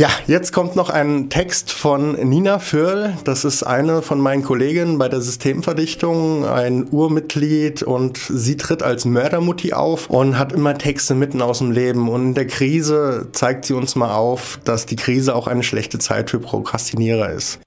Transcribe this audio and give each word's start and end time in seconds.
Ja, 0.00 0.08
jetzt 0.26 0.54
kommt 0.54 0.76
noch 0.76 0.88
ein 0.88 1.28
Text 1.28 1.70
von 1.70 2.12
Nina 2.12 2.58
Föhrl. 2.58 3.18
Das 3.24 3.44
ist 3.44 3.62
eine 3.62 4.00
von 4.00 4.18
meinen 4.18 4.42
Kolleginnen 4.42 4.96
bei 4.96 5.10
der 5.10 5.20
Systemverdichtung, 5.20 6.46
ein 6.46 6.88
Urmitglied 6.90 7.82
und 7.82 8.16
sie 8.16 8.56
tritt 8.56 8.82
als 8.82 9.04
Mördermutti 9.04 9.74
auf 9.74 10.08
und 10.08 10.38
hat 10.38 10.52
immer 10.52 10.78
Texte 10.78 11.14
mitten 11.14 11.42
aus 11.42 11.58
dem 11.58 11.70
Leben. 11.70 12.08
Und 12.08 12.28
in 12.28 12.34
der 12.34 12.46
Krise 12.46 13.28
zeigt 13.32 13.66
sie 13.66 13.74
uns 13.74 13.94
mal 13.94 14.14
auf, 14.14 14.58
dass 14.64 14.86
die 14.86 14.96
Krise 14.96 15.34
auch 15.34 15.46
eine 15.46 15.62
schlechte 15.62 15.98
Zeit 15.98 16.30
für 16.30 16.38
Prokrastinierer 16.38 17.32
ist. 17.32 17.60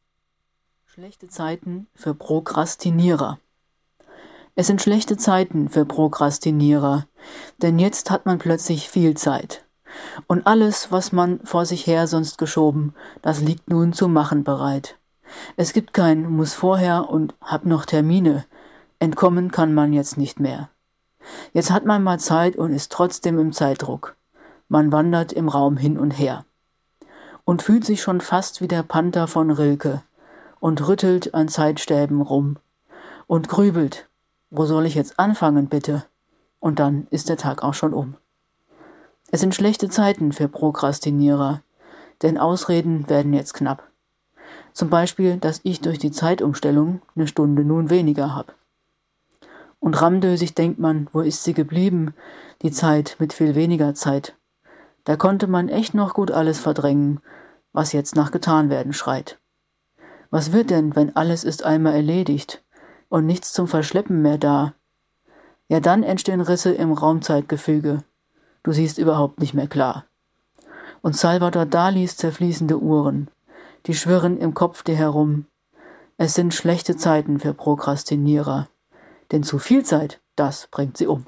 Schlechte 0.87 1.27
Zeiten 1.27 1.85
für 1.93 2.15
Prokrastinierer. 2.15 3.37
Es 4.55 4.65
sind 4.65 4.81
schlechte 4.81 5.17
Zeiten 5.17 5.69
für 5.69 5.85
Prokrastinierer, 5.85 7.05
denn 7.61 7.77
jetzt 7.77 8.09
hat 8.09 8.25
man 8.25 8.39
plötzlich 8.39 8.89
viel 8.89 9.13
Zeit. 9.13 9.63
Und 10.27 10.47
alles, 10.47 10.91
was 10.91 11.11
man 11.11 11.39
vor 11.43 11.65
sich 11.65 11.87
her 11.87 12.07
sonst 12.07 12.37
geschoben, 12.37 12.93
das 13.21 13.41
liegt 13.41 13.69
nun 13.69 13.93
zu 13.93 14.07
machen 14.07 14.43
bereit. 14.43 14.97
Es 15.55 15.73
gibt 15.73 15.93
kein 15.93 16.29
muss 16.29 16.53
vorher 16.53 17.09
und 17.09 17.33
hab 17.41 17.65
noch 17.65 17.85
Termine. 17.85 18.45
Entkommen 18.99 19.51
kann 19.51 19.73
man 19.73 19.93
jetzt 19.93 20.17
nicht 20.17 20.39
mehr. 20.39 20.69
Jetzt 21.53 21.71
hat 21.71 21.85
man 21.85 22.03
mal 22.03 22.19
Zeit 22.19 22.55
und 22.55 22.73
ist 22.73 22.91
trotzdem 22.91 23.39
im 23.39 23.51
Zeitdruck. 23.53 24.15
Man 24.67 24.91
wandert 24.91 25.33
im 25.33 25.49
Raum 25.49 25.77
hin 25.77 25.97
und 25.97 26.11
her. 26.11 26.45
Und 27.45 27.61
fühlt 27.61 27.85
sich 27.85 28.01
schon 28.01 28.21
fast 28.21 28.61
wie 28.61 28.67
der 28.67 28.83
Panther 28.83 29.27
von 29.27 29.51
Rilke 29.51 30.01
und 30.59 30.87
rüttelt 30.87 31.33
an 31.33 31.49
Zeitstäben 31.49 32.21
rum 32.21 32.57
und 33.27 33.49
grübelt. 33.49 34.07
Wo 34.49 34.65
soll 34.65 34.85
ich 34.85 34.95
jetzt 34.95 35.19
anfangen, 35.19 35.67
bitte? 35.67 36.05
Und 36.59 36.79
dann 36.79 37.07
ist 37.09 37.27
der 37.27 37.37
Tag 37.37 37.63
auch 37.63 37.73
schon 37.73 37.93
um. 37.93 38.15
Es 39.33 39.39
sind 39.39 39.55
schlechte 39.55 39.89
Zeiten 39.89 40.31
für 40.31 40.47
Prokrastinierer, 40.47 41.63
denn 42.21 42.37
Ausreden 42.37 43.09
werden 43.09 43.33
jetzt 43.33 43.55
knapp. 43.55 43.89
Zum 44.73 44.91
Beispiel, 44.91 45.37
dass 45.37 45.59
ich 45.63 45.81
durch 45.81 45.97
die 45.97 46.11
Zeitumstellung 46.11 47.01
eine 47.15 47.25
Stunde 47.25 47.63
nun 47.63 47.89
weniger 47.89 48.35
hab. 48.35 48.53
Und 49.79 49.99
ramdösig 49.99 50.53
denkt 50.53 50.77
man, 50.77 51.07
wo 51.13 51.21
ist 51.21 51.43
sie 51.43 51.55
geblieben, 51.55 52.13
die 52.61 52.69
Zeit 52.69 53.15
mit 53.17 53.33
viel 53.33 53.55
weniger 53.55 53.95
Zeit. 53.95 54.35
Da 55.03 55.15
konnte 55.15 55.47
man 55.47 55.67
echt 55.67 55.95
noch 55.95 56.13
gut 56.13 56.29
alles 56.29 56.59
verdrängen, 56.59 57.19
was 57.71 57.91
jetzt 57.91 58.15
nach 58.15 58.29
getan 58.29 58.69
werden 58.69 58.93
schreit. 58.93 59.39
Was 60.29 60.51
wird 60.51 60.69
denn, 60.69 60.95
wenn 60.95 61.15
alles 61.15 61.43
ist 61.43 61.63
einmal 61.63 61.95
erledigt 61.95 62.63
und 63.09 63.25
nichts 63.25 63.51
zum 63.51 63.67
Verschleppen 63.67 64.21
mehr 64.21 64.37
da? 64.37 64.75
Ja, 65.69 65.79
dann 65.79 66.03
entstehen 66.03 66.41
Risse 66.41 66.71
im 66.71 66.91
Raumzeitgefüge 66.91 68.03
du 68.63 68.71
siehst 68.71 68.97
überhaupt 68.97 69.39
nicht 69.39 69.53
mehr 69.53 69.67
klar. 69.67 70.05
Und 71.01 71.15
Salvador 71.15 71.65
Dalis 71.65 72.17
zerfließende 72.17 72.79
Uhren, 72.79 73.29
die 73.85 73.93
schwirren 73.93 74.37
im 74.37 74.53
Kopf 74.53 74.83
dir 74.83 74.95
herum. 74.95 75.45
Es 76.17 76.33
sind 76.33 76.53
schlechte 76.53 76.95
Zeiten 76.95 77.39
für 77.39 77.53
Prokrastinierer, 77.53 78.69
denn 79.31 79.43
zu 79.43 79.59
viel 79.59 79.83
Zeit, 79.83 80.21
das 80.35 80.67
bringt 80.71 80.97
sie 80.97 81.07
um. 81.07 81.25